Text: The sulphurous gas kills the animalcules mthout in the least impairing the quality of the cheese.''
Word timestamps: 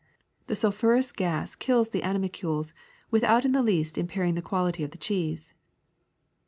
The 0.47 0.55
sulphurous 0.55 1.11
gas 1.11 1.53
kills 1.53 1.89
the 1.89 2.01
animalcules 2.01 2.73
mthout 3.13 3.45
in 3.45 3.51
the 3.51 3.61
least 3.61 3.99
impairing 3.99 4.33
the 4.33 4.41
quality 4.41 4.83
of 4.83 4.89
the 4.89 4.97
cheese.'' 4.97 5.53